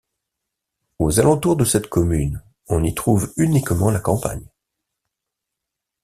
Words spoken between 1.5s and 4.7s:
de cette commune, on y trouve uniquement la campagne.